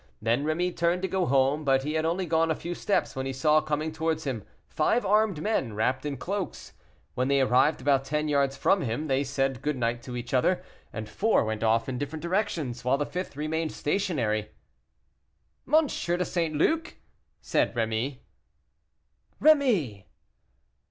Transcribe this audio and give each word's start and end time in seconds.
Then 0.19 0.43
Rémy 0.45 0.75
turned 0.75 1.03
to 1.03 1.07
go 1.07 1.27
home; 1.27 1.63
but 1.63 1.83
he 1.83 1.93
had 1.93 2.05
only 2.05 2.25
gone 2.25 2.49
a 2.49 2.55
few 2.55 2.73
steps, 2.73 3.15
when 3.15 3.27
he 3.27 3.33
saw 3.33 3.61
coming 3.61 3.91
towards 3.91 4.23
him 4.23 4.43
five 4.67 5.05
armed 5.05 5.39
men, 5.43 5.73
wrapped 5.73 6.07
in 6.07 6.17
cloaks. 6.17 6.73
When 7.13 7.27
they 7.27 7.39
arrived 7.39 7.81
about 7.81 8.03
ten 8.03 8.27
yards 8.27 8.57
from 8.57 8.81
him, 8.81 9.05
they 9.05 9.23
said 9.23 9.61
good 9.61 9.77
night 9.77 10.01
to 10.01 10.17
each 10.17 10.33
other, 10.33 10.63
and 10.91 11.07
four 11.07 11.45
went 11.45 11.61
off 11.63 11.87
in 11.87 11.99
different 11.99 12.23
directions, 12.23 12.83
while 12.83 12.97
the 12.97 13.05
fifth 13.05 13.37
remained 13.37 13.73
stationary. 13.73 14.49
"M. 15.71 15.85
de 15.85 16.25
St. 16.25 16.55
Luc!" 16.55 16.95
said 17.39 17.75
Rémy. 17.75 18.21
"Rémy!" 19.39 20.05